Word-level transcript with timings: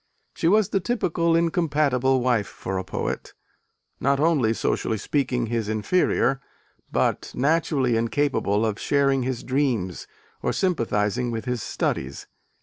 She 0.33 0.47
was 0.47 0.69
the 0.69 0.79
typical 0.79 1.35
incompatible 1.35 2.21
wife 2.21 2.47
for 2.47 2.79
a 2.79 2.83
poet: 2.83 3.35
not 3.99 4.19
only, 4.19 4.51
socially 4.51 4.97
speaking, 4.97 5.45
his 5.45 5.69
inferior, 5.69 6.41
but 6.91 7.31
naturally 7.35 7.95
incapable 7.97 8.65
of 8.65 8.79
sharing 8.79 9.21
his 9.21 9.43
dreams 9.43 10.07
or 10.41 10.53
sympathising 10.53 11.29
with 11.29 11.45
his 11.45 11.61
studies. 11.61 12.25